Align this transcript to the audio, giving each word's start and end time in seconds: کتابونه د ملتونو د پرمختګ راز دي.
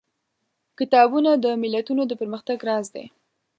کتابونه 0.79 1.31
د 1.43 1.45
ملتونو 1.61 2.01
د 2.07 2.11
پرمختګ 2.21 2.57
راز 2.69 2.87
دي. 2.95 3.05